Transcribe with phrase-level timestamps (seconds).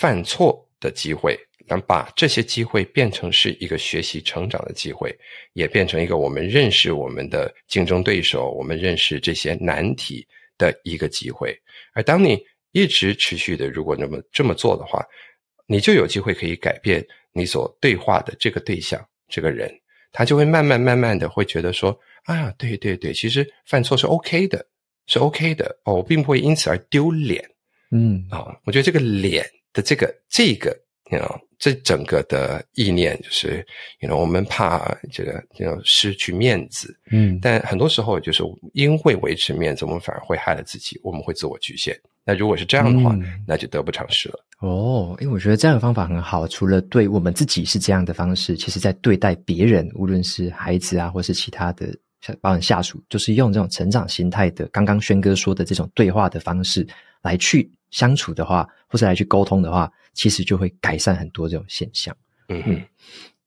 [0.00, 1.38] 犯错的机会，
[1.68, 5.14] 能把这些机会变成是一个学习成长的机会，
[5.52, 10.26] 也变成一个我们认识我们的竞争对手，我们认识这些难题
[10.56, 11.54] 的一个机会。
[11.92, 12.42] 而当你
[12.72, 15.04] 一直持续的，如果那么这么做的话，
[15.66, 18.98] 你就有机会可以改变你所对话的这个对象，
[19.28, 19.70] 这个人，
[20.12, 21.94] 他就会慢慢慢慢的会觉得说，
[22.24, 24.64] 啊，对对对，其实犯错是 OK 的，
[25.08, 27.44] 是 OK 的哦，我并不会因此而丢脸，
[27.90, 28.26] 嗯。
[28.30, 30.76] 啊、哦，我觉得这个脸的这个这个
[31.10, 33.64] ，you know，这整个的意念就是
[34.00, 41.98] ，you know，我们怕这个，you know，失去面子，嗯，但很多时候就是因为维持面子，我们反而会害了自己，我们会自我局限。
[42.24, 44.38] 那如果是这样的话，嗯、那就得不偿失了。
[44.60, 46.46] 哦，因为我觉得这样的方法很好。
[46.46, 51.88] 除了对我们自己是这样的方式，其实在对待别人，无论是孩子啊，或是其他的，
[52.42, 56.86] 包含下属，就是用这种成长形态的，刚刚轩哥说的这种对话的方式
[57.22, 62.16] 来去相处的话，或是来去沟通的话，其实就会改善很多这种现象。
[62.48, 62.82] 嗯嗯。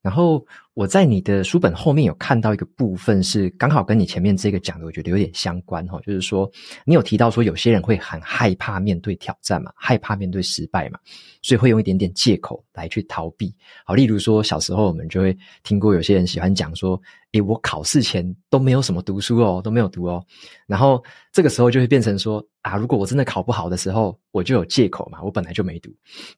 [0.02, 5.98] 然后我在你的书本后面有看到一个部分，是刚好跟你前面这个讲的，我觉得有点相关哈。
[6.00, 6.50] 就是说，
[6.84, 10.98] 你有提到说，有些人会很害怕面对挑战嘛，害怕面对失败嘛，
[11.40, 13.54] 所以会用一点点借口来去逃避。
[13.84, 17.00] 好，例如说小时候我们就会听过有些人喜欢讲说，
[17.32, 20.24] 诶，我考试前都没有什么读书哦，都没有读哦。
[20.66, 25.90] 然后这个时候就会变成说，啊，如果我真的考不好的时候，我就有借口嘛，我本来就没读。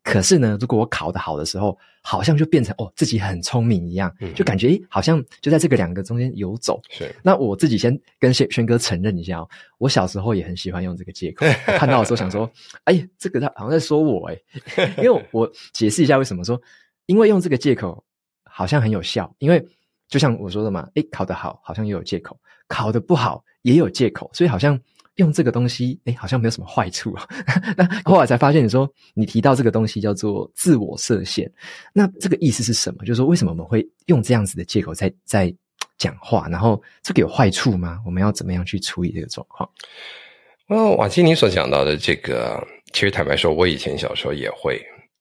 [0.03, 6.81] 可是呢，如果我考得好的时候，好像就变成哦，自己很聪明一样，就感觉诶，好像就在这个两个中间游走。
[6.91, 12.51] 是，那我自己先跟轩轩哥承认一下哦，我小时候也很喜欢用这个借口，看到的时候想说，
[12.85, 14.43] 哎，这个他好像在说我诶，
[14.99, 16.61] 因为我解释一下为什么说，
[17.07, 18.05] 因为用这个借口
[18.45, 19.67] 好像很有效，因为。
[20.09, 22.33] 就像我说的嘛，诶，考得好，好像也有借口；
[22.69, 24.31] 考得不好，也有借口。
[24.33, 24.81] 所以好像
[25.17, 27.27] 用这个东西，诶，好像没有什么坏处啊。
[27.77, 31.53] 那后来才发现，你说你提到这个东西叫做自我设限，
[31.93, 33.05] 那这个意思是什么？
[33.05, 35.53] 就是说，为什么我们会用这样子的借口在在
[35.99, 36.49] 讲话？
[36.51, 38.01] 然后这个有坏处吗？
[38.05, 39.69] 我们要怎么样去处理这个状况？
[40.69, 42.61] 哦，瓦基，尼所讲到的这个，
[42.93, 44.81] 其实坦白说，我以前小时候也会。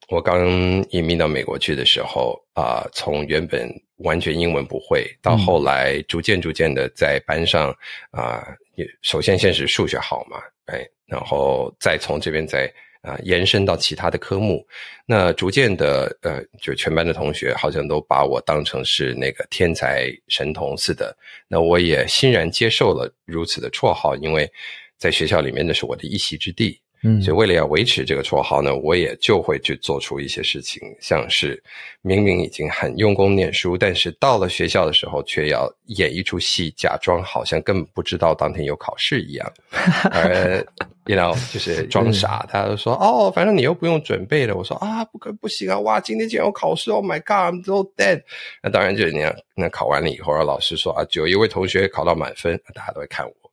[0.10, 0.48] 我刚
[0.90, 3.68] 移民到美国去的时候，啊、从原本
[3.98, 7.70] 完全英文不会，到后来逐渐逐渐的在班上，
[8.12, 8.38] 啊、
[8.78, 12.72] 呃，首先先是数学好嘛，哎，然后再从这边再
[13.06, 14.66] 啊、延伸到其他的科目，
[15.06, 21.16] 那逐渐的，呃，就全班的同学好像都把我当成是那个天才神童似的，
[21.48, 24.52] 那我也欣然接受了如此的绰号，因为
[24.98, 26.82] 在学校里面那是我的一席之地。
[27.04, 31.62] 嗯，所以为了要维持这个绰号呢，我也就会去做出一些事情，像是
[32.02, 39.54] 明明已经很用功念书，但是到了学校的时候却要演一出戏，假装好像根本不知道当天有考试一样，
[40.12, 40.66] 而
[41.06, 42.46] you know 就是装傻。
[42.50, 45.80] 他就说：“哦，反正你又不用准备了。”我说：“啊，不可不行啊！
[45.82, 48.24] 哇，今天竟然有考试！Oh my God，I'm so dead。”
[48.64, 49.36] 那当然就是那样。
[49.54, 53.45] 那考完了以后，老师说：“啊，就有一位同学考到满分。”大家都会看我。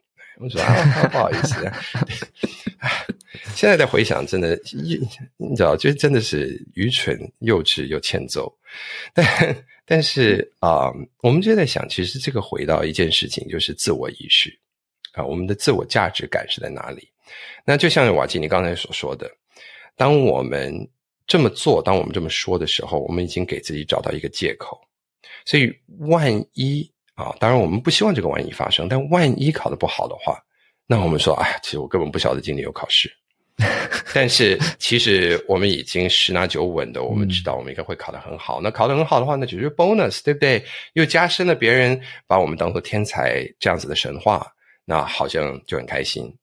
[0.42, 1.78] 我说：“啊，不好意思啊。”
[3.54, 4.58] 现在在回想，真的，
[5.36, 8.52] 你知道，就真的是愚蠢、幼稚又欠揍。
[9.14, 10.90] 但但是啊、
[11.22, 14.52] 我们就在想，其实这个回到一件事情，就是自我意识
[15.12, 17.08] 啊，我们的自我价值感是在哪里？
[17.64, 19.30] 那就像瓦基你刚才所说的，
[19.96, 20.74] 当我们
[21.26, 24.80] 这么做，当我们这么说的时候，我们已经给自己找到一个借口。
[25.44, 30.38] 所以，万一啊，当然我们不希望这个万一发生，但万一考得不好的话，
[30.86, 33.12] 那我们说，哎，其实我根本不晓得今年有考试。
[34.14, 38.60] 但是其实我们已经十拿九稳的，我们知道我们应该会考得很好。
[38.60, 40.64] 嗯、那考得很好的话，那就是 bonus，对不对？
[40.94, 44.46] 又加深了别人把我们当做天才这样子的神话，
[44.86, 46.34] 那好像就很开心。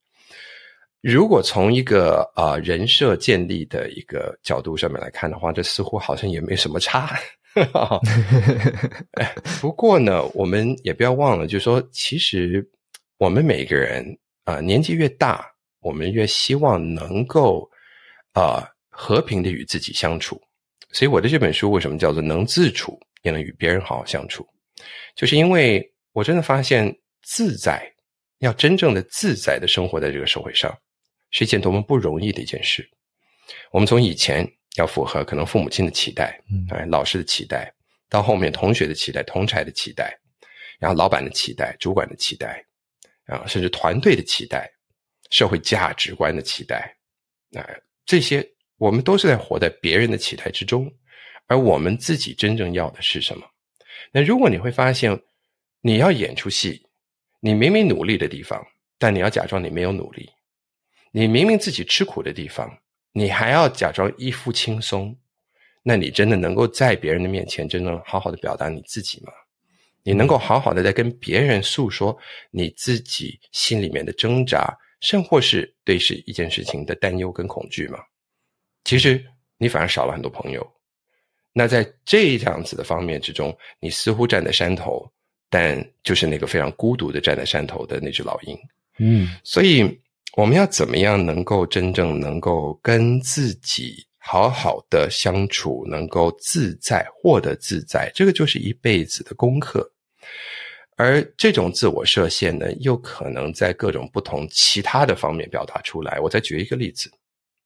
[1.02, 7.20] 如果从一个啊、呃、人设建立的一个角度上面来看的话，这似乎好像也没什么差。
[9.62, 12.68] 不过呢，我们也不要忘了，就是说，其实
[13.18, 15.46] 我们每个人啊、年纪越大。
[15.82, 17.66] 我们越希望能够，
[18.34, 20.38] 啊、和平的与自己相处。
[20.92, 24.46] 所以我的这本书为什么叫做能自处，也能与别人好好相处，
[25.16, 25.82] 就是因为
[26.12, 26.94] 我真的发现
[27.24, 27.90] 自在，
[28.40, 30.78] 要真正的自在的生活在这个社会上，
[31.32, 32.86] 是一件多么不容易的一件事。
[33.72, 34.46] 我们从以前
[34.80, 37.72] 要符合可能父母亲的期待，嗯，老师的期待，
[38.10, 40.18] 到后面同学的期待、同才的期待，
[40.80, 42.66] 然后老板的期待、主管的期待，
[43.28, 44.68] 啊，甚至团队的期待。
[45.32, 46.92] 社会价值观的期待，
[47.56, 47.62] 啊，
[48.04, 48.44] 这些
[48.78, 50.92] 我们都是在活在别人的期待之中，
[51.46, 53.46] 而我们自己真正要的是什么？
[54.12, 55.16] 那如果你会发现，
[55.82, 56.84] 你要演出戏，
[57.42, 58.66] 你明明努力的地方，
[58.98, 60.26] 但你要假装你没有努力；
[61.12, 62.80] 你明明自己吃苦的地方，
[63.12, 65.16] 你还要假装一副轻松，
[65.84, 69.32] 那你真的能够在别人的面前真正好好的表达你自己吗？
[70.04, 72.18] 你能够好好的在跟别人诉说
[72.52, 78.00] 你自己心里面的挣扎，甚或是对是一件事情的担忧跟恐惧吗？
[78.86, 79.24] 其实
[79.58, 80.66] 你反而少了很多朋友。
[81.52, 85.12] 那在这样子的方面之中，你似乎站在山头，
[85.50, 88.58] 但就是那个非常孤独的站在山头的那只老鹰。
[89.00, 90.00] 嗯，所以
[90.34, 99.92] 我们要怎么样能够真正能够跟自己好好的相处，能够自在，获得自在，这个就是一辈子的功课。
[100.96, 106.20] 而这种自我设限呢，又可能在各种不同其他的方面表达出来。
[106.20, 107.10] 我再举一个例子，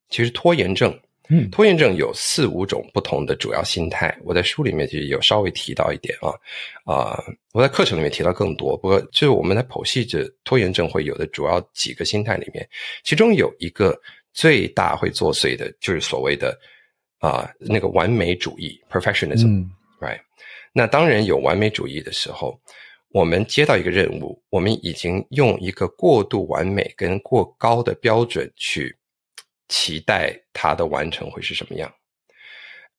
[0.09, 0.97] 其实拖延症。
[1.29, 6.29] 嗯，拖延症有四五种不同的主要心态，我在书里面其实有稍微提到一点啊，
[6.83, 8.75] 啊、呃，我在课程里面提到更多。
[8.75, 12.67] 不过，就是我们在剖析这拖延症会有的主要几个心态里面，
[13.05, 13.97] 其中有一个
[14.33, 16.59] 最大会作祟的，就是所谓的
[17.19, 20.25] 啊、呃、那个完美主义 （perfectionism），right？、嗯、
[20.73, 22.59] 那当人有完美主义的时候，
[23.13, 28.93] 我们接到一个任务，我们已经用一个过度完美跟过高的标准去。
[29.69, 31.91] 期待他的完成会是什么样，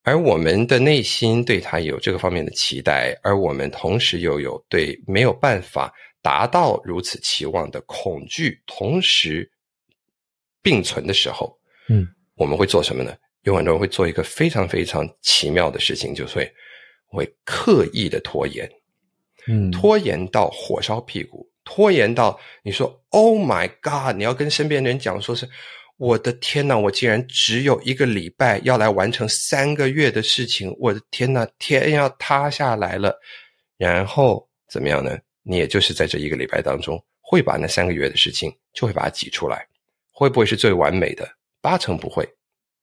[0.03, 9.49] 而我们的内心对他有这个方面的期待，而我们同时又有对没有办法达到如此期望的恐惧，同时
[10.63, 11.57] 并存的时候，
[11.89, 13.15] 嗯，我们会做什么呢？
[13.43, 16.53] 有很多人会做一个非常非常奇妙的事情，就是会
[17.07, 18.69] 会刻意的拖延，
[19.47, 25.49] 嗯，拖延到火烧屁股，拖延到你说 “Oh my God”，你要跟身边的人讲说是。
[25.97, 30.75] 我的天呐，我竟然只有一个礼拜要来完成三个月的事情！
[30.81, 33.17] 我的天呐，天要塌下来了。
[33.77, 35.17] 然后怎么样呢？
[35.43, 39.67] 你也就是在这一个礼拜当中，会把那三个月的事情就会把它挤出来。
[40.11, 41.29] 会不会是最完美的？
[41.61, 42.29] 八成不会。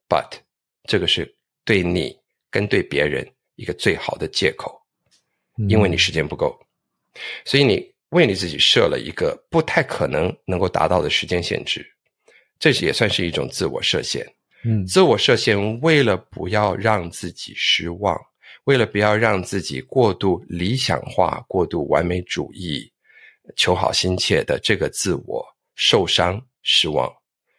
[0.08, 0.32] But
[0.86, 1.34] 这个是
[1.66, 2.18] 对你
[2.50, 4.82] 跟对别人一个最好的借口，
[5.70, 6.58] 因为你时间不够，
[7.46, 11.86] 所以你为你自己设了一个不太可能能够达到的时间限制。
[12.62, 14.24] 这也算是一种自我设限，
[14.64, 18.16] 嗯，自我设限，为了不要让自己失望，
[18.66, 22.88] 为了不要让自己过度理想化、过度完美主义、
[23.56, 25.44] 求好心切的这个自我
[25.74, 27.12] 受伤失望，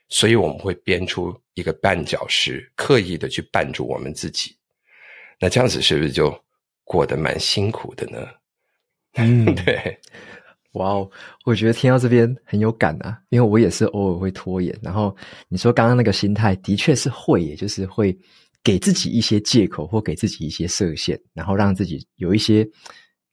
[0.09, 4.57] 所以我们会编出一个绊脚石，刻意的去绊住我们自己。
[5.41, 6.33] 那这样子是不是就
[6.85, 8.29] 过得蛮辛苦的呢？
[9.15, 9.99] 嗯， 对。
[10.73, 11.11] 哇哦，
[11.45, 14.77] 我觉得听到这边很有感啊，因为我也是偶尔会拖延。
[14.83, 15.15] 然后
[15.49, 18.17] 你说刚刚那个心态，的确是会，也就是会
[18.63, 22.67] 给自己一些借口或给自己一些设限，然后让自己有一些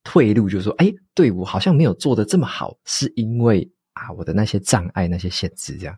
[0.03, 5.95] 退路，就是说，哎，对，我好像没有做的这么好，是因为啊，我的那些障碍、那些限制，这样。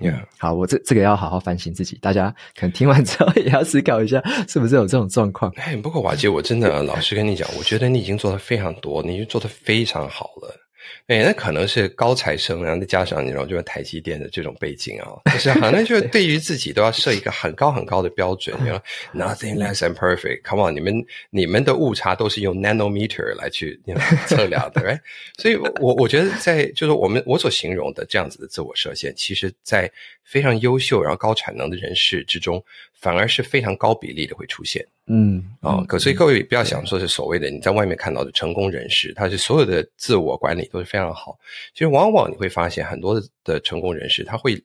[0.00, 0.24] Yeah.
[0.38, 5.52] 好，我这这个要好好反省自己，大家可能听完之后也要思考一下，是不是有这种状况？
[5.56, 10.56] 哎，不过瓦杰，我真的老实跟你讲，我觉得你已经做的非常多，你已经做的非常好了。
[11.06, 18.82] 对，那可能是高材生，然后再加上你知道，就是台积电的这种背景啊，就是好像就 是对于自己都要设一个很高很高的标准，你知道
[19.14, 20.42] nothing less than perfect。
[20.44, 23.80] Come on，你们你们的误差都是用 nanometer 来去
[24.26, 25.00] 测量的，right？
[25.38, 29.90] 所以我我觉得在就是我们我所形容的这样子的自我设限，其实在
[30.24, 32.62] 非常优秀然后高产能的人士之中，
[33.00, 34.86] 反而是非常高比例的会出现。
[35.06, 41.38] 嗯啊，可所以各位不要想说是所谓的你在外面看到的成功人士，他是所有的自我管理都是非常好。
[41.72, 44.62] 其实往往你会发现很多的的成功人士，他会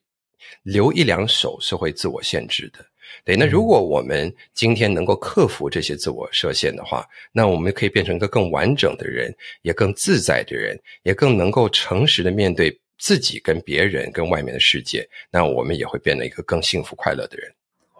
[0.61, 2.85] 留一两手是会自我限制的。
[3.23, 15.07] 对，那如果我们今天能够克服这些自我设限的话，那我们可以变成一个更完整的人，也更自在的人，也更能够诚实的面对自己跟别人跟外面的世界。
[15.31, 17.51] 那我们也会变得一个更幸福快乐的人。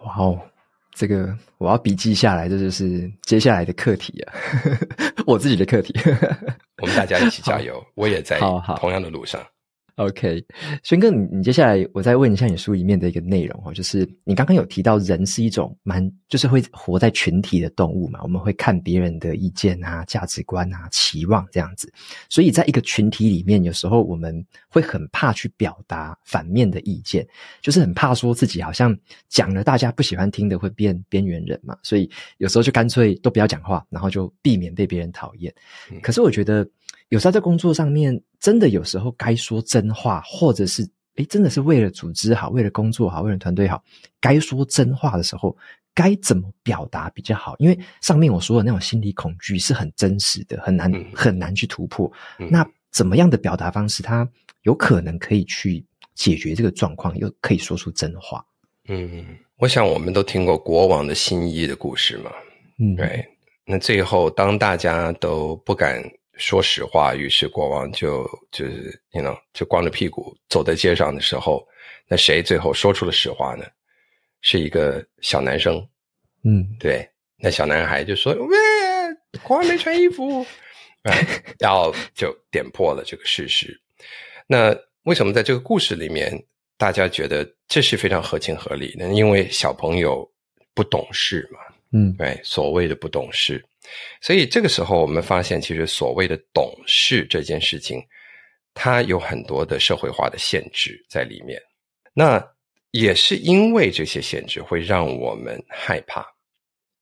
[0.06, 0.40] 哇哦！
[0.94, 4.34] 这个我要笔记下来，这就是接下来的课题啊，
[5.28, 5.94] 我自己的课题。
[6.82, 8.40] 我们大家一起加油， 我也在
[8.80, 9.42] 同样的路上。
[9.96, 10.44] OK，
[10.84, 21.90] 轩哥，你你接下来我再问一下你书里面的一个内容哦，就是你刚刚有提到人是一种蛮就是会活在群体的动物嘛，我们会看别人的意见啊、价值观啊、期望这样子，
[22.30, 27.26] 所以在一个群体里面，有时候我们会很怕去表达反面的意见，
[27.62, 28.94] 就是很怕说自己好像
[29.30, 35.54] 讲了大家不喜欢听的会变边缘人嘛，所以有时候就干脆都不要讲话，然后就避免被别人讨厌。
[36.02, 36.68] 可是我觉得。
[37.10, 43.84] 有时候在工作上面，真的有时候该说真话，或者是诶，真的是为了组织好，为了工作好，为了团队好，
[44.20, 45.56] 该说真话的时候，
[45.94, 47.56] 该怎么表达比较好？
[47.58, 52.12] 因为上面我说的那种心理恐惧是很真实的，很难很难去突破。
[52.50, 54.28] 那怎么样的表达方式，它
[54.64, 55.86] 有可能可以去
[56.16, 58.46] 解决这个状况，又可以说出真话？
[58.88, 59.26] 嗯，
[59.58, 62.32] 我想我们都听过国王的新衣的故事嘛，
[62.80, 63.26] 嗯，对。
[63.66, 66.04] 那最后当大家都不敢
[66.38, 71.66] 说实话，于是国王就就是你 you know 就光着屁股走在街上的时候，
[72.08, 73.66] 那谁最后说出了实话呢？
[74.42, 75.78] 是一个小男生，
[76.44, 77.10] 嗯，对。
[77.38, 78.58] 那小男孩就说：“喂，
[79.44, 80.42] 国王没穿衣服。
[81.04, 81.12] ”啊，
[81.60, 83.80] 然后就点破了这个事实。
[84.48, 86.32] 那为什么在这个故事里面，
[86.78, 89.08] 大家觉得这是非常合情合理的？
[89.10, 90.28] 因为小朋友
[90.74, 91.60] 不懂事嘛，
[91.92, 93.64] 嗯，对，所谓的不懂事。
[94.22, 98.02] 所以这个时候，我们发现，其实所谓的懂事这件事情，
[98.74, 101.62] 它有很多的社会化的限制在里面。
[102.14, 102.44] 那
[102.92, 106.26] 也是因为这些限制，会让我们害怕，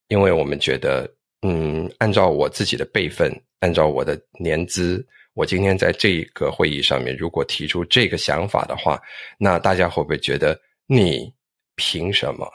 [0.07, 1.07] 因为我们觉得，
[1.43, 8.99] 嗯，按照我自己的辈分，按照我的年资，我今天在这个会议上面，如果提出这个想法的话，
[9.37, 11.31] 那大家会不会觉得你
[11.75, 12.47] 凭什么？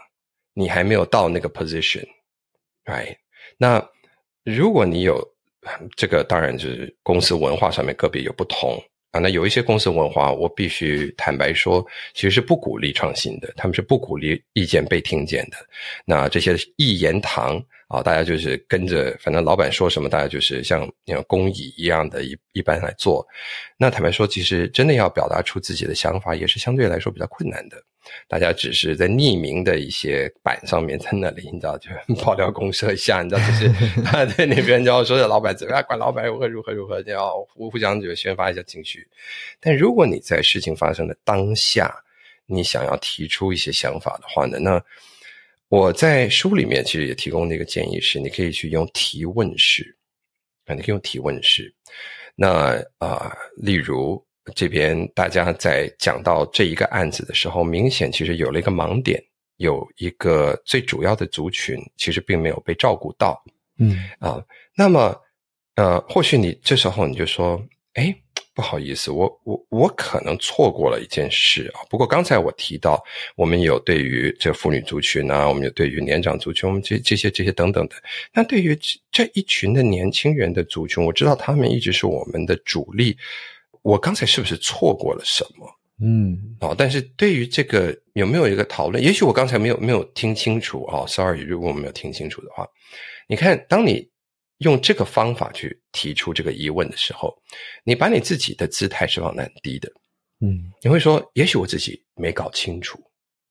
[0.52, 3.16] 你还没有到那个 position，right？
[3.56, 3.78] 那
[4.54, 5.22] 如果你有
[5.96, 9.20] 这个，当然就是公司文化上面个别有不同啊。
[9.20, 15.56] 那有一些公司文化，我必须坦白说，其实是不鼓励创新的，他们是不鼓励意见被听见的。
[16.04, 17.62] 那这些一言堂。
[17.88, 23.26] 啊，大家就是跟着，反正老板说什么，大家就是像那种公蚁一样的一一般来做。
[23.78, 27.82] 那坦白说，其实真的要表达出自己的想法，也是相对来说比较困难的。
[28.26, 31.90] 大家只是在匿名的一些板上面，在那里，你知道，就
[32.22, 33.68] 爆料公社一下，你知道，就是
[34.04, 39.06] 他在那边就要说老板怎么样，管老板如何如何如何，就要互互相就宣发一下情绪。
[39.60, 41.94] 但如果你在事情发生的当下，
[42.46, 44.82] 你想要提出一些想法的话呢，那。
[45.70, 49.94] 我在书里面其实也提供那个建议是，你可以去用提问式
[50.64, 51.70] 啊，你可以用提问式。
[52.34, 54.24] 那啊、例如
[54.54, 59.22] 这边大家在讲到这一个案子的时候，明显其实有了一个盲点，
[59.56, 63.42] 有一个最主要的族群其实并没有被照顾到，
[63.78, 64.42] 嗯啊，
[64.74, 65.16] 那么
[65.76, 67.62] 呃，或许你这时候你就说，
[67.94, 68.14] 哎。
[68.54, 71.78] 不好意思，我我我可能错过了一件事啊。
[71.88, 73.00] 不过刚才我提到，
[73.36, 77.94] 我们有对于这妇女族群啊，我们有对于年长族群，我们这这些这些等等的。
[78.32, 78.76] 那对于
[79.12, 83.16] 这一群的年轻人的族群，我知道他们一直是我们的主力。
[83.82, 85.68] 我刚才是不是错过了什么？
[86.00, 89.02] 嗯，哦，但是对于这个有没有一个讨论？
[89.02, 91.06] 也许我刚才没有没有听清楚啊。
[91.06, 92.66] Sorry，如果我没有听清楚的话，
[93.28, 94.10] 你看，当你。
[94.58, 97.32] 用这个方法去提出这个疑问的时候，
[97.84, 99.88] 你把你自己的姿态是往很低的，
[100.40, 103.00] 嗯，你会说，也许我自己没搞清楚，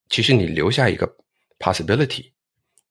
[0.10, 1.10] 其实你留下一个
[1.60, 2.30] possibility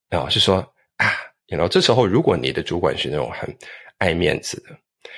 [0.08, 0.66] 啊，是说
[0.96, 1.12] 啊，
[1.46, 3.54] 然后这时候如果你的主管是那种很
[3.98, 4.70] 爱面子的，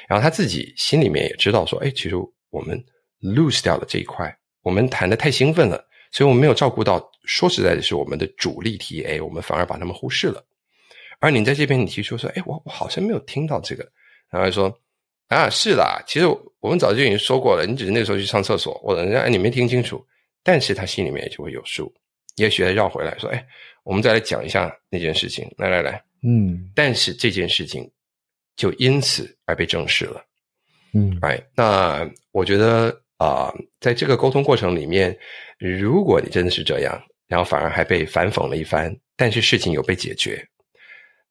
[0.09, 2.17] 然后他自己心里面也知道说，哎，其实
[2.51, 2.83] 我们
[3.21, 10.43] lose 掉了这一块，我们谈的太兴奋了，所以我们没有照顾到，说实在的是我们的主力 TA，我们反而把他们忽视了。
[11.21, 13.87] 而你在这边，你提出说：“哎，我我好像没有听到这个。”
[14.31, 14.73] 然后说
[15.29, 16.27] ：“啊，是啦，其实
[16.61, 20.03] 我们早就已经说过了，你只是那时候去上厕所，或者人家哎你没听清楚。”
[20.45, 21.93] 但是他心里面也就会有数，
[22.37, 23.45] 也许他绕回来说：“哎，
[23.83, 26.71] 我们再来讲一下那件事情。”来来来，嗯。
[26.75, 27.91] 但是这件事情
[28.59, 30.21] 就因此而被证实了，
[30.93, 35.17] 嗯，哎，那我觉得啊、呃，在这个沟通过程里面，
[35.59, 40.45] 如果你真的是这样，然后反而还被反讽了一番，但是事情有被解决。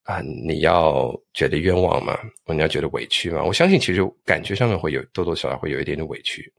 [0.03, 2.17] 啊，你要觉得冤枉吗？
[2.45, 3.43] 你要觉得委屈吗？
[3.43, 6.49] 我相信，其实感觉上面会有多多少少会有一点点委屈，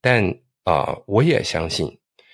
[0.00, 0.26] 但
[0.64, 1.86] 啊、呃，我也相信，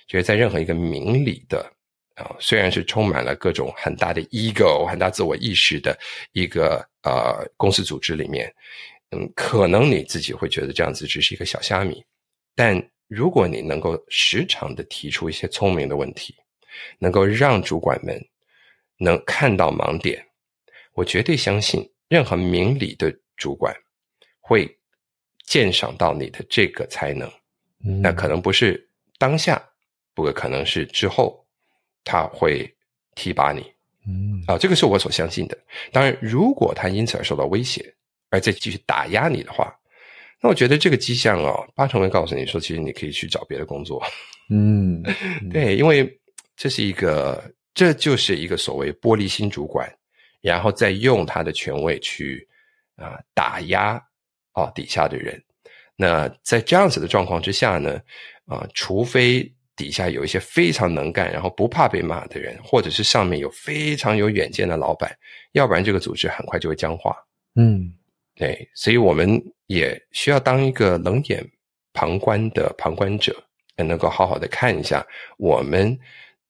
[0.07, 1.69] 就是在任何一个明理的
[2.15, 5.97] 啊、呃，虽然是充满了各种很大的 ego、很大自我意识的
[6.31, 8.53] 一个呃公司组织里面，
[9.11, 12.03] 嗯，可能你自己会觉得这样子只是一个小虾米，
[12.55, 16.35] 但如果你能够时常的提出一些聪明的问题，
[16.97, 18.19] 能够让主管们
[18.97, 20.25] 能看到盲点。
[20.93, 23.75] 我绝对相信，任何明理的主管
[24.39, 24.73] 会
[25.45, 27.29] 鉴赏到你的这个才能。
[27.85, 29.61] 嗯、那可能不是当下，
[30.13, 31.44] 不过可能是之后，
[32.05, 32.73] 他会
[33.15, 33.69] 提拔你。
[34.07, 35.57] 嗯，啊，这个是我所相信的。
[35.91, 37.93] 当然，如果他因此而受到威胁，
[38.29, 39.75] 而再继续打压你的话，
[40.41, 44.01] 那我觉得这个迹象哦，八成会告诉你说，其实你可以去找别的工作。
[44.49, 45.03] 嗯，
[45.51, 46.17] 对，因为
[46.55, 47.43] 这是一个，
[47.73, 49.93] 这就是一个所谓玻璃心主管。
[50.41, 52.47] 然后再用他的权位去
[52.97, 53.99] 啊打压
[54.51, 55.43] 啊底下的人，
[55.95, 57.99] 那在这样子的状况之下呢，
[58.45, 65.15] 啊，除非底下有一些非常能干，然后不怕被骂的人，或者是上面有非常有远见的老板，
[65.51, 67.15] 要不然这个组织很快就会僵化。
[67.55, 67.93] 嗯，
[68.35, 71.45] 对，所以我们也需要当一个冷眼
[71.93, 73.35] 旁观的旁观者，
[73.75, 75.05] 能够好好的看一下
[75.37, 75.97] 我们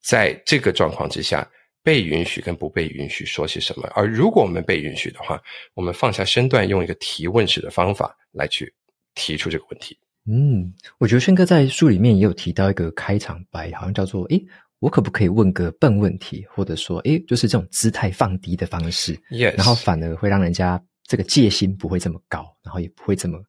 [0.02, 1.48] 在这个状况之下，
[1.82, 3.88] 被允许跟不被允许说些什么。
[3.96, 5.42] 而如果我们被允许的话，
[5.74, 8.74] 我们放下身段，用一个提问式的方法来去
[9.14, 9.98] 提出这个问题。
[10.28, 14.46] 嗯，我觉得轩哥在书里面也有提到一个开场白，好像叫做“诶，
[14.80, 19.56] 我可不可以问个笨问题？”或者说“诶，就是这种姿态放低的方式 Yes.
[19.58, 23.40] 然后反而会让人家这个戒心不会这么高，然后也不会这么。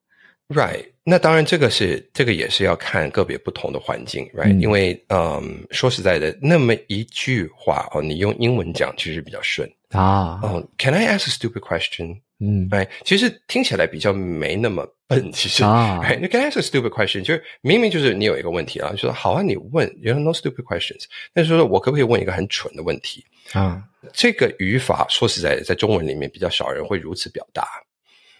[0.49, 10.39] Right，那当然，这个是这个也是要看个别不同的环境，Right？、嗯、因为，嗯，说实在的，那么一句话哦，你用英文讲其实比较顺啊。
[10.45, 12.21] 哦，Can I ask a stupid question？
[12.39, 16.01] 嗯，哎，其实听起来比较没那么笨，其实啊。
[16.03, 16.29] Right?
[16.31, 17.23] Can I ask a stupid question？
[17.23, 21.05] 就是明明就是你有一个问题啊，就说好啊，你问，You know no stupid questions。
[21.33, 23.83] 但是说我可不可以问一个很蠢的问题啊？
[24.13, 27.67] 这个语法说实在的，在中文里面比较少人会如此表达。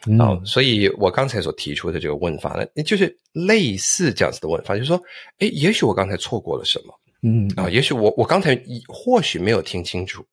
[0.09, 5.03] 嗯、哦，所以我刚才所提出的这个问法呢，就是类似这样子的问法，就是说，
[5.39, 10.25] 哎，也许我刚才错过了什么，嗯啊、哦，也许我我刚才或许没有听清楚，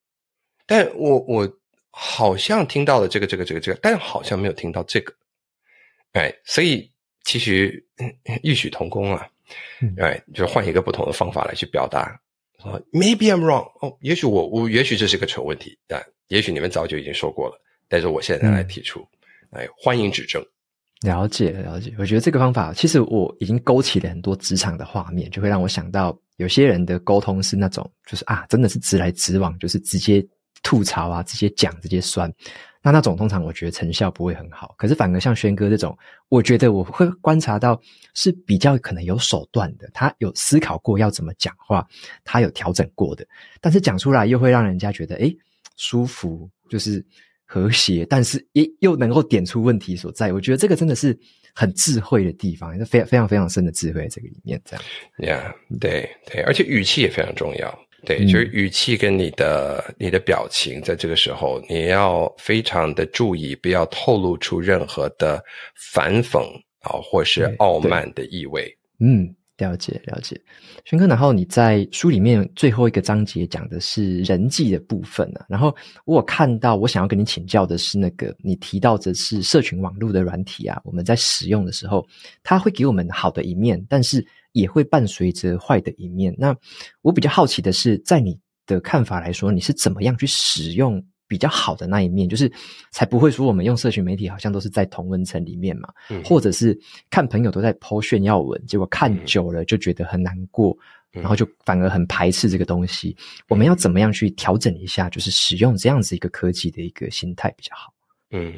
[0.67, 1.49] 但我我
[1.95, 5.13] 好像听到了这个这个这个这个，但好像没有听到这个，
[6.13, 6.89] 哎，所以
[7.23, 7.85] 其实
[8.41, 9.27] 异曲同工啊，
[9.97, 12.19] 哎，就换一个不同的方法来去表达，
[12.63, 18.99] 啊，Maybe I'm wrong，哦，也许我我也许这是个蠢问题但，也许你们早就已经说过了，但是我现在来提出。
[18.99, 19.07] 嗯
[19.53, 20.43] 哎，欢迎指正。
[21.01, 30.25] 了解了解，我觉得这个方法其实我已经勾起了很多职场的画面，就会让我想到有些人的沟通是那种，就是啊，真的是直来直往，就是直接
[30.63, 32.33] 吐槽啊，直接讲，直接酸。
[32.81, 34.73] 那那种通常我觉得成效不会很好。
[34.77, 35.95] 可是反而像轩哥这种，
[36.29, 37.79] 我觉得我会观察到
[38.15, 41.87] 是比较可能有手段的，他有思考过要怎么讲话，
[42.23, 43.23] 他有调整过的，
[43.61, 45.37] 但是讲出来又会让人家觉得诶
[45.77, 47.05] 舒服，就是。
[47.45, 50.33] 和谐，但是也又能够点出问题所在。
[50.33, 51.15] 我觉得这个真的是
[51.53, 54.59] 很智慧的地方，是非常非常非常深的智慧在这个里面。
[54.65, 54.83] 这样
[55.19, 57.69] ，Yeah，对对，而且语气也非常重要。
[58.05, 65.43] 对，嗯、就是语气跟你的你的表情，在这个时候你要非常的注意，不要透露出任何的
[65.75, 66.39] 反讽
[66.81, 68.71] 啊，或是傲慢的意味。
[68.99, 69.33] 嗯。
[69.57, 70.35] 了解了解，
[70.83, 75.73] 轩哥，然后你在书里面最后一个章节讲的是人际的部分啊，然后
[76.05, 82.05] 我有看到，我想要跟你请教的是那个你提到的是社群网络的软体啊，我们在使用的时候，
[82.41, 86.33] 它会给我们好的一面，但是也会伴随着坏的一面。
[86.37, 86.55] 那
[87.01, 91.05] 我比较好奇的是，在你的看法来说，你是怎么样去使用？
[91.25, 92.51] 比较好的那一面，就是
[92.91, 96.77] 才不会说我们用社群媒体好像都是在同温层里面嘛，嗯、或者是
[97.09, 100.77] 看朋友都在 po 炫耀文，结果看久了就觉得很难过，
[101.13, 103.15] 嗯、然后就反而很排斥这个东西。
[103.17, 107.91] 嗯、我们要怎么样去调整一下，就是使用这样子一个科技的一个心态比较好？
[108.29, 108.53] 嗯，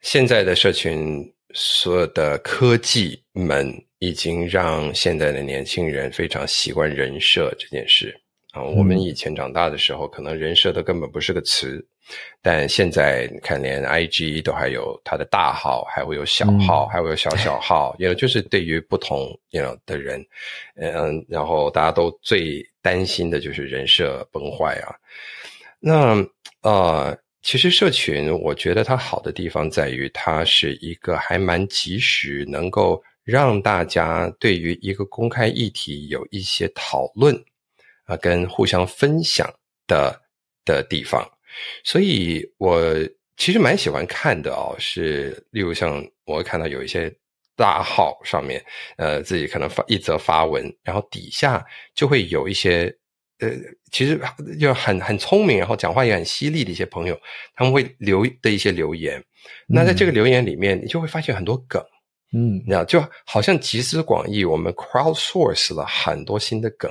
[0.00, 8.14] 现在的社群所有的科技们已经让现在的年轻人非常习惯人设这件事。
[8.52, 11.82] 啊，我们以前长大的时候，可能人设都根本不是个词，
[12.42, 20.22] 但现在你看，连 IG 都还有它的大号，还会有小号，还会有小小号，也就是对于不同 know 的人，
[20.76, 24.92] 嗯，然后大家都最担心的就是人设崩坏啊。
[25.80, 26.22] 那
[26.60, 37.34] 呃，其实社群，我觉得它好的地方在于，它是一个还蛮及时，能够让大家对于一个公开议题有一些讨论。
[38.04, 39.48] 啊，跟互相分享
[39.86, 40.20] 的
[40.64, 41.24] 的地方，
[41.84, 42.82] 所以我
[43.36, 44.74] 其实蛮喜欢看的哦。
[44.76, 47.08] 是，例如像我会看到有一些
[47.54, 48.60] 大号上面，
[48.96, 52.92] 呃，自己可能发一则发文，然后底下就会有一些，
[53.42, 53.50] 呃，
[53.90, 54.20] 其实
[54.58, 57.20] 就很很聪明，然后讲话也很犀利的一些朋友，
[57.56, 59.22] 他们会留的一些留言。
[59.66, 61.82] 那在这个留言里面，你就会发现很多梗，
[62.32, 66.88] 嗯，你知道，就好像集思广益，我们 crowdsource 了很多新的梗。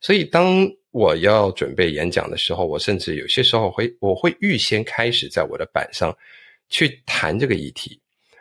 [0.00, 6.16] 所以，当我要准备演讲的时候，我甚至有些时候会，我会预先开始在我的板上
[6.70, 8.00] 去谈这个议题。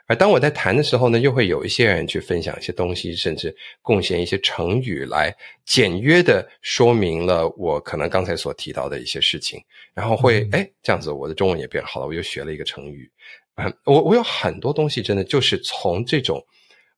[0.09, 5.31] 而当我在谈的时候呢，又会有一些人去分享一些东西，甚至贡献一些成语来
[5.65, 9.61] 简约的说明了我可能刚才所提到的一些事情。
[9.93, 13.09] 然后会，哎，这样子我的中文也变好了，我又学了一个成语。
[13.55, 16.43] 嗯，我我有很多东西真的就是从这种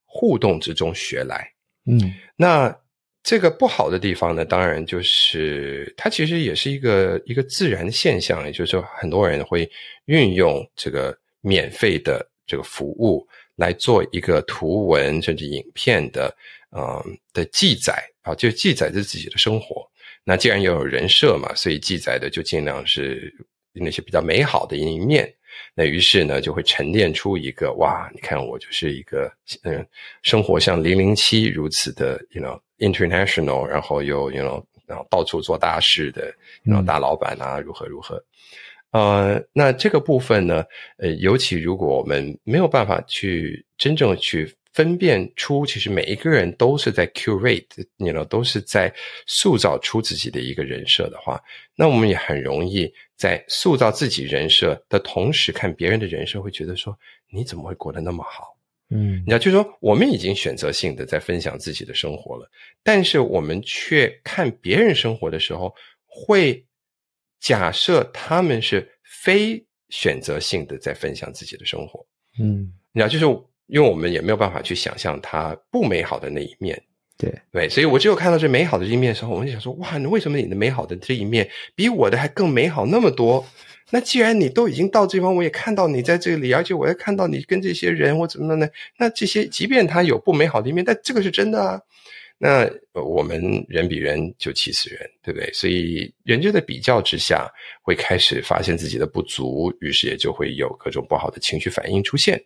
[0.05, 1.51] 互动之中学来。
[1.85, 1.99] 嗯，
[2.35, 2.75] 那。
[3.23, 9.69] 这个不好的地方呢，当然就是它其实也是一个一个自然的现象，也就是说，很多人会
[10.05, 16.35] 运用这个免费的这个服务来做一个图文甚至影片的
[16.71, 19.89] 呃的记载啊，就记载着自己的生活。
[20.25, 23.33] 那既然要有人设嘛，所以记载的就尽量是
[23.71, 25.33] 那些比较美好的一面。
[25.73, 29.31] 那于是呢，就会沉淀出一个哇，你看我就是一个
[29.63, 29.87] 嗯，
[30.21, 32.59] 生活像零零七如此的，you know。
[32.81, 36.33] international，然后又，you know，然后到处做大事的，
[36.63, 38.19] 然后大老板啊，如何如何。
[38.91, 40.63] 呃，那这个部分呢，
[40.97, 48.93] 呃，尤其如果我们没有办法去真正去分辨出，其实每一个人都是在 curate，你知道，都是在
[49.25, 51.41] 塑造出自己的一个人设的话，
[51.73, 56.93] 那我们也很容易在塑造自己人设的同时，看别人的人设，会觉得说，
[57.29, 58.57] 你怎么会过得那么好？
[58.89, 62.45] 嗯，你知道，就是说，我们已经选择性的在分享自己的生活了，
[62.83, 65.73] 但是我们却看别人生活的时候
[66.05, 66.65] 会。
[67.41, 68.87] 假设他们是
[69.23, 72.05] 非选择性的在分享自己的生活，
[72.39, 73.25] 嗯，你知道，就是
[73.65, 76.81] 因为我们也没有办法去想象他不美好的那一面，
[77.17, 83.45] 对对，所以我只有看到这美好的这一面的时候，我们就想说，哇，那为什么你的美好的这一面比我的还更美好那么多？
[83.89, 88.69] 那既然你都已经到这方，我也看到你在这里，而且我也看到你跟这些人我怎么样呢？
[88.99, 91.81] 那这些即便他有不美好的一面，但这个是真的啊。
[92.43, 95.53] 那我们人比人就气死人，对不对？
[95.53, 97.47] 所以人就在比较之下，
[97.83, 102.43] 会开始发现自己的不足，于是也就会有各种不好的情绪反应出现。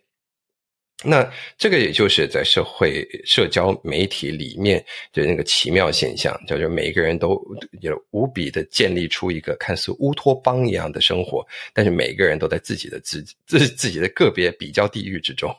[1.02, 7.42] 那这个也就是在社会社交媒体里面的那个奇妙现象，叫做每一个人都
[7.80, 15.50] 有无比的建立出一个看似乌托邦一样的生活，但是每个人都在自己的自自自己的个别比较地域之中。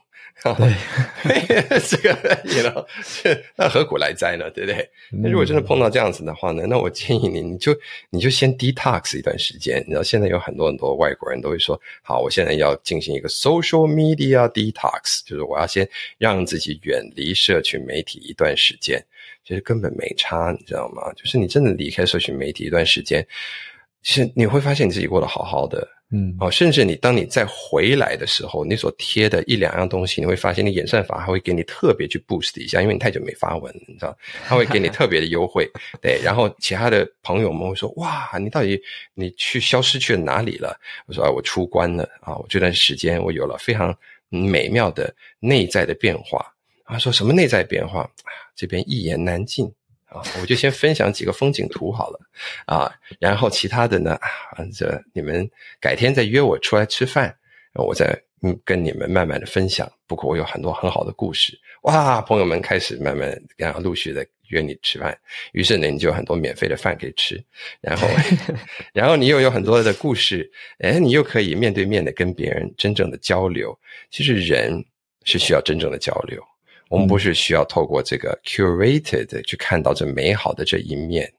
[0.43, 2.87] 对， 这个你知道，
[3.55, 4.49] 那何苦来哉呢？
[4.51, 4.89] 对不对？
[5.11, 7.75] 那如果真的碰到这样子的话呢，那我建议你，你就
[8.11, 9.83] 你就先 detox 一段时间。
[9.87, 19.03] 你知道，现在有很多很多外国人都会说，好，我现在要进行一个 social media detox，就是我要先让自己远离社群媒体一段时间。
[19.43, 21.11] 其实根本没差，你知道吗？
[21.13, 23.25] 就是你真的离开社群媒体一段时间，
[24.03, 25.87] 其实你会发现你自己过得好好的。
[26.09, 35.69] 嗯，哦，甚至你当你再回来的时候，你所贴的一两样东西，你会发现你演算法还会给你特别去 boost 一下，因为你太久没发文，你知道，他会给你特别的优惠，
[36.01, 36.17] 对。
[36.23, 38.81] 然后其他的朋友们会说：“哇，你到底
[39.15, 42.37] 你去消失去了哪里了？”我说：“啊，我出关了啊！
[42.37, 43.93] 我这段时间我有了非常
[44.29, 46.45] 美妙的内在的变化。”
[46.87, 48.03] 他说：“什么内在变化？
[48.03, 48.09] 啊，
[48.55, 49.69] 这边一言难尽。”
[50.07, 52.19] 啊，我就先分享几个风景图好了，
[52.65, 57.35] 啊，然后其他的呢，啊，这你们改天再约我出来吃饭，
[57.73, 59.91] 我再嗯跟你们慢慢的分享。
[60.07, 65.17] 不过我有很多很好的故事，哇，朋友们开始慢慢然后陆续的约你吃饭，
[65.51, 67.43] 于是呢你就有很多免费的饭可以吃，
[67.81, 68.07] 然后
[68.93, 73.77] 然后你又有很多的故事，哎，你又可以面对面的跟别人真正的交流。
[74.09, 74.81] 其实人
[75.25, 76.41] 是需要真正的交流。
[76.89, 81.31] 我们不是需要透过这个 curated 去看到这美好的这一面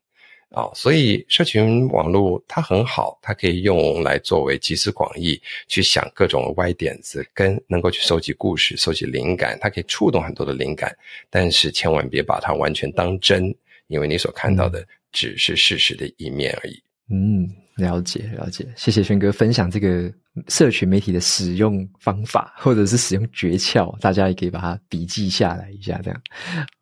[0.51, 10.97] 啊，所以社群网络它很好，它可以用来作为集思广益，去想各种歪点子，跟能够去收集故事、收集灵感，它可以触动很多的灵感，
[11.29, 13.55] 但是千万别把它完全当真，
[13.89, 16.83] 因为你所看到的只是事实的一面而已。
[17.11, 20.13] 嗯，了解了解，谢谢轩哥分享这个。
[20.49, 26.21] 社群媒体的使用方法，或者是使用诀窍，大家也可以把它笔记下来一下，这样。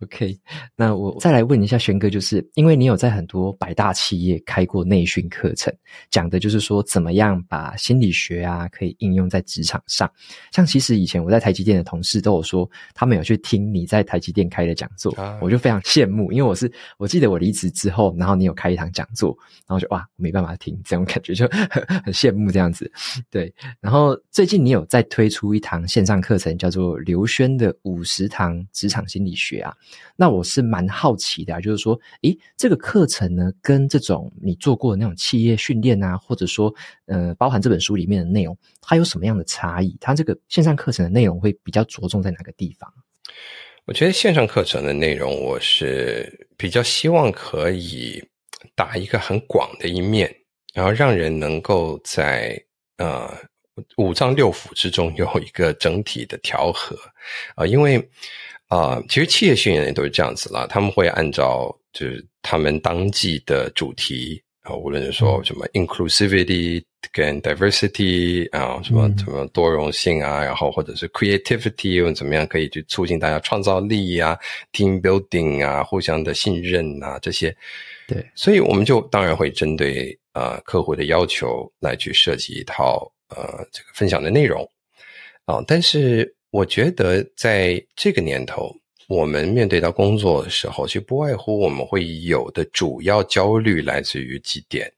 [0.03, 0.39] OK，
[0.77, 5.73] 那我再来问一下轩哥，就是因为你有在很多百大企业开过内训课程，
[6.11, 10.11] 讲的就是说怎么样把心理学啊可以应用在职场上。
[10.53, 22.91] 像其实以前我在台积电的同事都有说，他们有去听你在台积电开的讲座，啊、我就非常羡慕，因为我是我记得我离职之后，然后你有开一堂讲座，然后就哇，没办法听，这种感觉就很很羡慕这样子，
[23.31, 23.46] 对。
[23.81, 29.75] 然后最近你有在推出一堂线上课程，叫做刘轩的五十堂职场心理学啊。
[30.17, 36.75] 那我是蛮好奇的，就是说，诶，这个课程呢，跟这种你做过的那种企业训练啊，或者说，
[37.07, 39.97] 呃，包含这本书里面的内容，它有什么样的差异？
[40.01, 42.93] 它这个线上课程的内容会比较着重在哪个地方？
[43.85, 48.23] 我觉得线上课程的内容，我是比较希望可以
[48.75, 50.35] 打一个很广的一面，
[50.75, 52.66] 然后让人能够在。
[52.99, 53.31] 呃，
[53.97, 56.97] 五脏六腑之中有一个整体的调和。
[57.55, 57.99] 啊，呃，因为
[58.69, 66.83] 啊，呃，其实企业训练也都是这样子啦，他们会按照就是他们当季的主题啊，无论是说什么 inclusivity
[67.13, 74.37] 跟 diversity 啊，什么什么多容性啊，然后或者是 creativity 又怎么样可以去促进大家创造力啊
[74.73, 77.57] ，team building 啊，互相的信任啊这些，
[78.09, 80.19] 对，所以我们就当然会针对。
[80.39, 84.71] 呃，客户的要求来去设计一套呃这个分享的内容
[85.47, 88.71] 啊，但是我觉得在这个年头，
[89.09, 94.93] 我们面对到工作的时候，其实不外乎我们会有的主要焦虑来自于几点，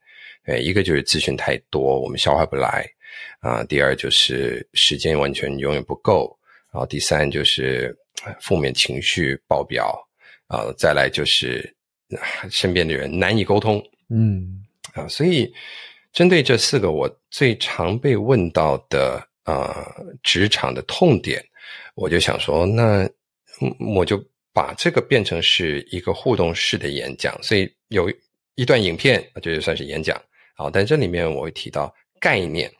[0.45, 2.85] 呃，一个就是资讯太多，我们消化不来
[3.39, 6.37] 啊，第二就是时间完全永远不够，
[6.73, 7.97] 然后第三就是
[8.41, 9.97] 负面情绪爆表
[10.49, 11.73] 啊，再来就是
[12.51, 13.83] 身边的人难以沟通。
[14.09, 15.53] 嗯，啊，所以
[16.13, 19.87] 针对这四个我最常被问到的呃
[20.23, 21.45] 职场的痛点，
[21.95, 23.09] 我就想说，那
[23.95, 28.11] 我就把这个变成是一个互动式的演讲，所以有
[28.55, 30.21] 一段影片，这就算是演讲。
[30.57, 32.73] 好，但这里面我会提到概念，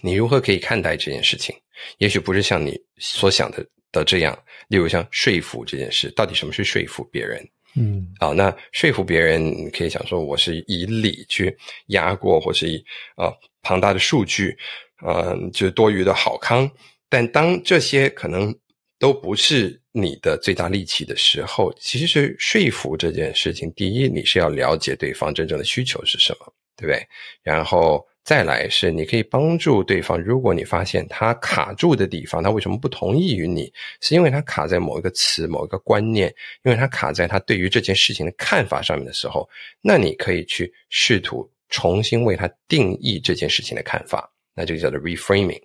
[0.00, 1.54] 你如何可以看待这件事情？
[1.98, 4.38] 也许不是像你所想的的这样，
[4.68, 7.46] 例如像说服这件事，到底什么是说服别人？
[7.74, 11.56] 嗯，好，那说服别人，可以想说我是以理去
[11.86, 12.84] 压过，或是以
[13.16, 14.56] 呃庞大的数据，
[15.02, 16.70] 呃，就是多余的好康。
[17.08, 18.54] 但当这些可能
[18.98, 26.52] 都不是你的最大利器的时候，其实是说服这件事情，第一，你是要了解对方真正的需求是什么。
[26.76, 27.06] 对不对？
[27.42, 30.16] 然后再来是，你可以帮助对方。
[30.22, 33.72] 如果你发现他卡住的地方，他为什么不同意于你？
[34.00, 45.60] 是因为他卡在某一个词、某一个观念，因为他卡在他对于这件事情的看法上面的时候，那你可以去试图重新为他定义这件事情的看法，那这个叫做 reframing。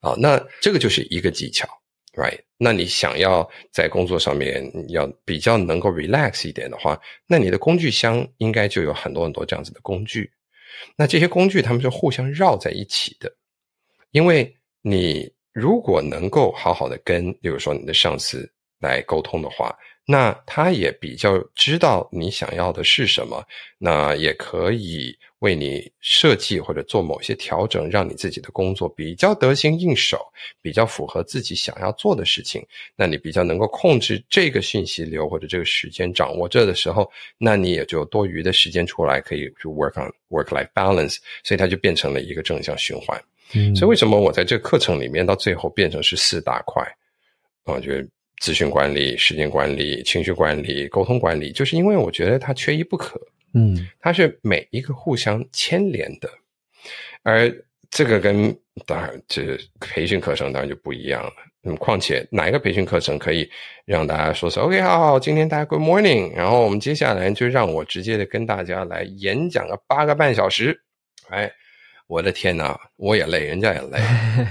[0.00, 1.68] 啊，那这个就是一个技巧
[2.16, 2.40] ，right？
[2.58, 10.28] 那你想要在工作上面要比较能够 relax 一点的话，那你的工具箱应该就有很多很多这样子的工具。
[10.96, 13.32] 那这些工具，他们是互相绕在一起的，
[14.10, 23.44] 因为你如果能够好好的跟，比如说你的上司来沟通的话，那他也比较知道你想要的是什么，
[23.78, 30.18] 那也可以为你设计或者做某些调整，让你自己的工作比较得心应手，
[30.60, 32.66] 比较符合自己想要做的事情。
[32.96, 37.08] 那你比较能够控制这个信息流或者这个时间掌握这的时候，
[37.38, 43.22] 那你也就多余的时间出来可以去 work on work-life balance，所以它就变成了一个正向循环。
[43.54, 46.84] 嗯，所以为什么我在这个课程里面到最后变成是四大块？
[47.64, 48.08] 我觉得。
[48.40, 53.20] 资讯管理、时间管理、情绪管理、沟通管理，就是因为我觉得它缺一不可。
[53.54, 56.28] 嗯，它是每一个互相牵连的，
[57.22, 57.48] 而
[57.90, 58.52] 这个跟
[58.86, 61.32] 当然这培训课程当然就不一样了。
[61.60, 63.48] 那么，况且哪一个培训课程可以
[63.84, 70.80] 让大家说是 OK，好好，今天大家 Good morning，然后我们接下来就让我直接的跟大家来演讲个八个半小时，
[71.28, 71.52] 哎。
[72.10, 74.00] 我的天呐，我也累，人家也累，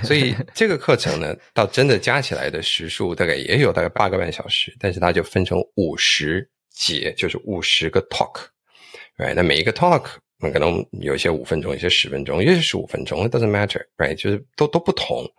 [0.01, 9.33] 所以 这个课程呢，到真的加起来的时数大概也有大概八个半小时，但是它就分成五十节，就是五十个 talk，right？
[9.35, 10.05] 那每一个 talk，
[10.39, 14.15] 那可能有些五分钟，有些十分钟，有些十五分钟，it doesn't matter，right？
[14.15, 15.29] 就是都都不同。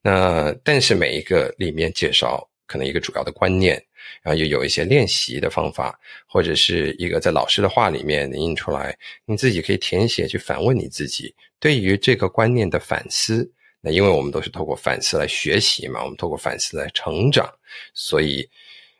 [0.00, 3.74] 那但是每一个里面介绍可能一个主要的观念，
[4.22, 11.34] 然后又有一些练习的方法，或者是一个在老师的话里面印出来，你自己可以填写去反问你自己。
[11.58, 17.48] 对于这个观念的反思，那因为我们都是透过反思来学习嘛，我们透过反思来成长，
[17.94, 18.48] 所以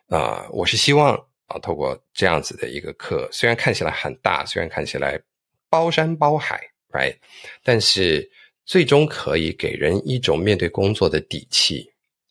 [0.09, 1.15] 啊、呃，我是希望
[1.47, 5.21] 啊，透过这样子的一个课，虽然看起来很大，虽然看起来
[5.69, 6.61] 包山包海
[6.93, 7.17] ，right，
[7.63, 8.31] 但是
[8.65, 11.91] 最终可以给人一种面对工作的底气，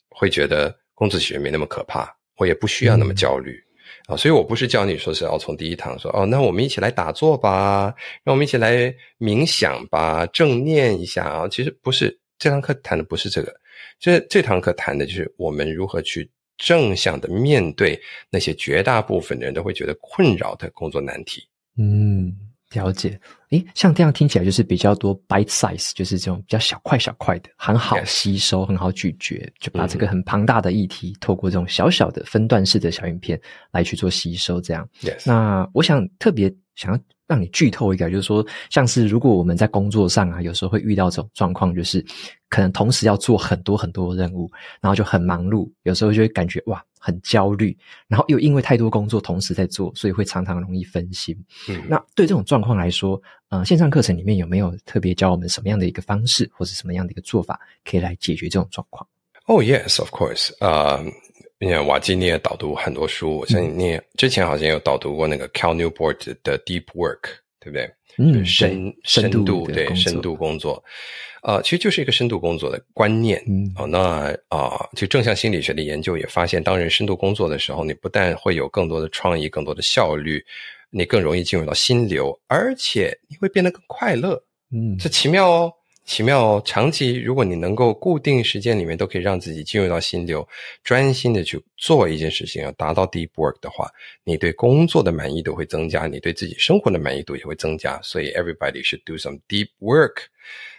[0.10, 3.52] 会觉得工作其实没那么可怕，我也不需要那么焦虑。
[3.52, 3.64] 嗯
[4.08, 11.48] 啊，所以我不是教你说是要从第一堂说哦，那我们一起来打坐吧，让我们一起来冥想吧，正念一下啊。
[11.48, 13.52] 其实不是，这堂课谈的不是这个，
[14.00, 21.42] 这这堂课谈的就是我们如何去正向的面对那些绝大部分的人都会觉得困扰的工作难题。
[21.78, 22.32] 嗯。
[22.76, 33.40] 了解，诶，像这样听起来就是比较多 bite size，就是这种比较小块小块的，很好吸收.很好咀嚼，就把这个很庞大的议题，嗯、透过这种小小的分段式的小影片
[33.72, 34.60] 来去做吸收。
[34.62, 34.88] 这样.
[35.26, 42.04] 那我想特别想要让你剧透一个，就是说，像是如果我们在工作上啊，有时候会遇到这种状况，就是
[42.50, 44.50] 可能同时要做很多很多任务，
[44.82, 46.84] 然后就很忙碌，有时候就会感觉哇。
[46.98, 51.38] 很焦虑，然后又因为太多工作同时在做，所以会常常容易分心。
[51.70, 59.08] 嗯，那对这种状况来说，呃，线上课程里面有没有特别教我们什么样的一个方式，或是什么样的一个做法，可以来解决这种状况
[59.46, 60.52] ？Oh yes, of course.
[60.60, 61.00] 呃，
[61.60, 67.22] 你看瓦基你也导读很多书，我相信你也之前好像有导读过那个 Cal Newport 的 Deep Work，
[67.60, 67.90] 对不对？
[68.18, 70.84] 嗯，深深度对深度工作。
[71.44, 73.44] 呃，其实就是一个深度工作的观念。
[73.48, 80.44] 嗯，哦，那啊、呃，就正向心理学的研究也发现，当人深度工作的时候，你不但会有更多的创意、更多的效率，
[80.90, 84.42] 你更容易进入到心流，而且你会变得更快乐。
[84.74, 85.74] 嗯，这奇妙哦，
[86.06, 86.62] 奇妙哦。
[86.64, 90.48] 长期如果你能够固定时间里面都可以让自己进入到心流，
[90.84, 93.90] 专心的去做一件事情，要达到 deep work 的话，
[94.24, 98.00] 你对工作的满意度会增加，你对自己生活的满意度也会增加。
[98.02, 100.24] 所以，everybody should do some deep work。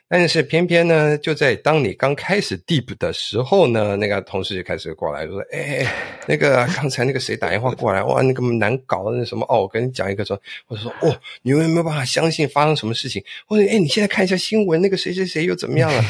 [0.09, 5.85] 但是偏偏呢，就在当你刚开始 deep 的时候呢，那个同事就开始过来说：“哎，
[6.29, 13.21] 那个刚才那个谁打电话过来，哇，那个难搞的那什么哦，我跟你讲一个说，或者说哦，你有没有办法相信发生什么事情？
[13.49, 16.05] 或者哎，你现在看一下新闻，那个谁谁谁又怎么样了？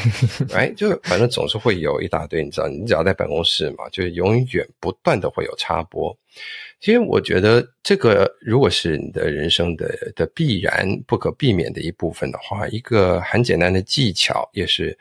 [0.53, 6.15] 哎， 就反正总是会有一大堆，你知道，你只要在办公室嘛，就是永远不断的会有插播。”
[6.79, 14.97] 其实我觉得，这个如果是你的人生的的必然不可避免的一部分的话，一个很简单的技巧也是，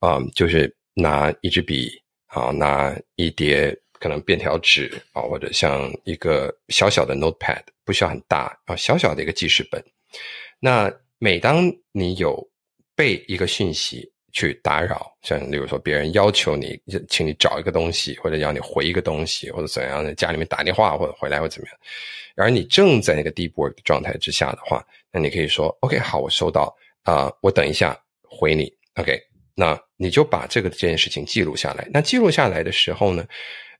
[0.00, 1.90] 嗯，就是拿一支笔
[2.26, 9.82] 啊，拿一叠可能便条纸啊，或者像一个小小的 notepad，不需要很大啊，小小的一个记事本。
[10.60, 12.48] 那每当你有
[12.94, 21.76] 被一个讯息，去打扰，像例如说别人要求你，请你找一个东西，或者要你回一个东西，或者怎样的，家里面打电话或者回来或怎么样，
[22.36, 26.64] 而你正在那个 deep work 的状态之下的话，那你可以说，OK，好，我收到，
[27.04, 29.18] 啊、呃，我等一下回你，OK，
[29.54, 31.88] 那你就把这个这件事情记录下来。
[31.90, 33.26] 那记录下来的时候呢，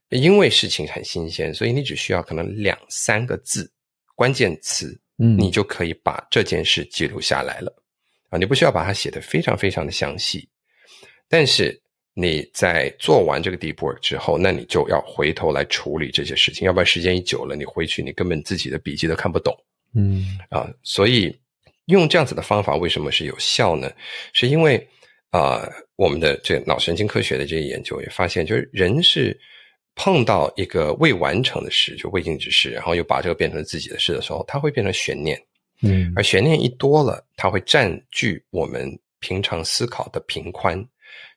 [0.09, 3.71] 因为事情很新鲜，所以你只需要可能两三个字
[4.15, 7.71] 关键词，嗯，你就可以把这件事记录下来了。
[8.29, 10.47] 啊，你不需要把它写得非常非常的详细，
[11.29, 11.79] 但是
[12.13, 19.55] 你在做完这个 deep work 之后，那你就要回头来处理这些事情，要不然时间一久了，你回去你根本自己的笔记都看不懂。
[19.95, 21.33] 嗯，啊，所以
[21.85, 23.91] 用这样子的方法为什么是有效呢？
[24.33, 24.75] 是因为
[25.29, 29.39] 啊，呃，我们的这脑神经科学的这些研究也发现，就是人是
[29.95, 35.41] 碰到一个未完成的事，就未竟之事，然后又把这个变成自己的事的时候，它会变成悬念。
[35.81, 40.83] 嗯，而悬念一多了，它会占据我们平常思考的频宽，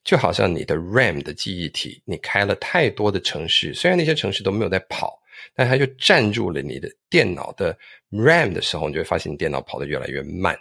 [0.03, 5.19] 就好像你的 RAM 的记忆体，你开了太多的城市，虽然那些城市都没有在跑，
[5.55, 7.77] 但它就占住了你的电脑的
[8.11, 10.59] RAM 的时候，你就会发现你电脑跑得越来越慢。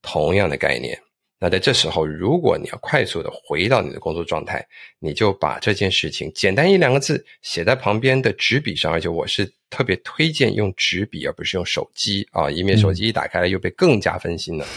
[0.00, 0.98] 同样的概念。
[1.40, 4.66] 那在这时候，如果你要快速的回到你的工作状态，
[4.98, 14.64] 你就把这件事情简单一两个字写在旁边的纸笔上，而且我是特别推荐用纸笔，而不是用手机啊，以免手机一打开了又被更加分心了。
[14.64, 14.68] 嗯、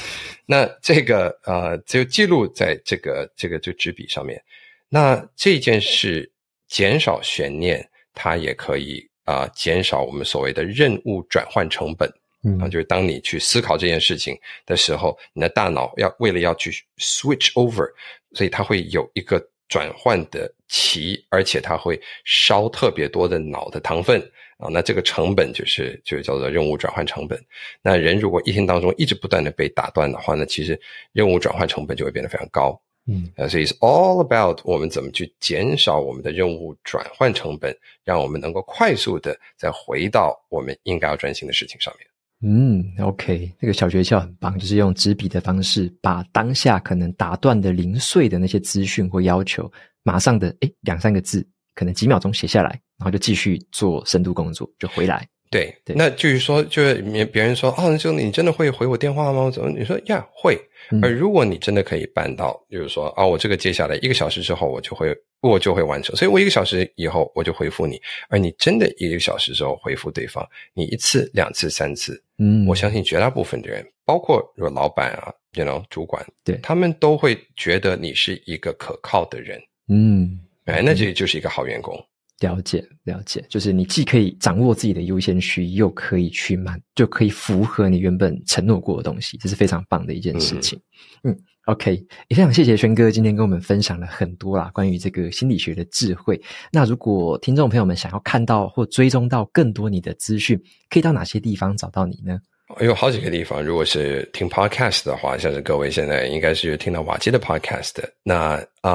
[0.46, 4.40] 那这个呃，就记录在这个这个这个纸笔上面。
[4.88, 6.32] 那这件事
[6.68, 12.08] 减少悬念，它也可以啊、呃，减少我们所谓的任务转换成本。
[12.44, 17.88] 嗯，啊，就是当你去思考这件事情的时候，你的大脑要为了要去 switch over，
[18.34, 24.20] 所以它会有一个转换的期，而且它会烧特别多的脑的糖分
[24.58, 24.70] 啊。
[24.72, 27.40] 那这个成本就是就是叫做任务转换成本。
[27.82, 30.80] 那人如果一天当中一直不断的被打断的话，那其实
[31.12, 32.82] 任务转换成本就会变得非常高。
[33.08, 42.08] 嗯，啊，所以是 all about 我们怎么去减少我们的任务转换成本，让我们能够快速的再回到我们应该要专心的事情上面。
[42.44, 55.28] 嗯，OK，那个小诀窍很棒，就是用纸笔的方式，把当下可能打断的零碎的那些资讯或要求，马上的诶两三个字，可能几秒钟写下来，然后就继续做深度工作，就回来。
[55.52, 59.52] 对，对，那就是说，就是别人说，哦，就你真的会回我电话吗？
[59.52, 59.70] 怎么？
[59.70, 60.58] 你说呀，会。
[61.02, 68.02] 而如果你真的可以办到，就是说啊，我这个接下来一个小时之后，我就会我就会完成，所以我一个小时以后我就回复你。
[68.30, 81.98] 而你真的一个小时之后回复对方，你一次、两次、三次，嗯，我相信绝大部分的人，包括如果老板啊，you know，主管，对，他们都会觉得你是一个可靠的人，嗯，哎，那这就是一个好员工。
[82.42, 90.78] 了解，了解，就是你既可以掌握自己的优先区，又可以去满，就可以符合你原本承诺过的东西，这是非常棒的一件事情。
[91.24, 91.94] 嗯，嗯，OK，
[92.28, 96.42] 也非常谢谢轩哥今天跟我们分享了很多啦，关于这个心理学的智慧。
[96.72, 102.40] 那如果听众朋友们想要看到或追踪到更多你的资讯，可以到哪些地方找到你呢？
[102.80, 108.92] 有好几个地方，如果是听 podcast 的话，像是各位现在应该是听到瓦基的 podcast，那啊、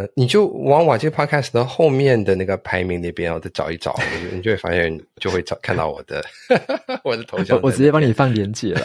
[0.00, 3.94] 呃，你就往瓦基 podcast 的后面的那个排名那边，然后再找一找，
[4.32, 6.24] 你就会发现就会找看到我的
[7.04, 7.70] 我的头像我。
[7.70, 8.82] 直接帮你放链接了。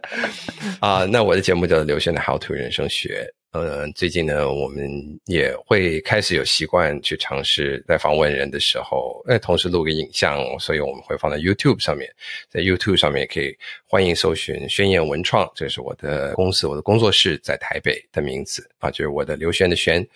[0.80, 3.26] 啊，那我的节目叫做刘轩的 How to 人生学。
[3.52, 12.12] 呃，最近呢，我们也会开始有习惯去尝试在访问人的时候，哎，同时录个影像，所以我们会放在 YouTube 上面，
[12.50, 20.06] 在 YouTube 上面也可以欢迎搜寻“宣言文创”，这是我的公司，我的工作室在台北的名字啊，就是我的刘轩的轩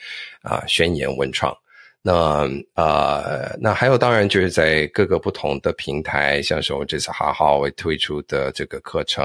[0.43, 1.57] 啊，宣言文创。
[2.03, 9.23] 那呃，那还有当然就是在各个不同的平台，像是我这次哈好会推出的这个课程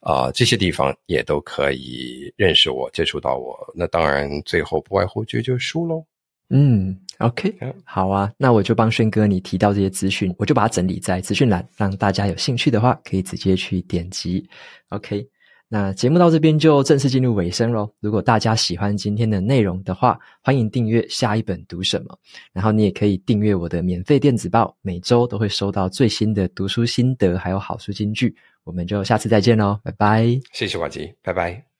[0.00, 3.58] 啊、呃，这些地方也都可以认识我、接触到我。
[3.74, 6.04] 那当然最后不外乎就就是书喽。
[6.50, 14.46] 嗯，OK，好啊，那我就帮轩哥你提到这些资讯，我就把它整理在资讯栏，让大家有兴趣的话可以直接去点击。
[14.90, 15.26] OK。
[15.74, 17.90] 那节目到这边就正式进入尾声喽。
[17.98, 22.18] 如果大家喜欢今天的内容的话，欢迎订阅下一本读什么。
[22.52, 28.36] 然后你也可以订阅我的免费电子报，每周都会收到最新的读书心得，还有好书金句。
[28.64, 30.26] 我们就下次再见喽，拜拜。
[30.52, 31.71] 谢谢瓦吉，拜拜。